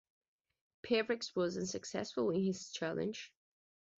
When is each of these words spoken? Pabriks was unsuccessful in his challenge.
Pabriks 0.83 1.35
was 1.35 1.57
unsuccessful 1.59 2.31
in 2.31 2.43
his 2.43 2.71
challenge. 2.71 3.31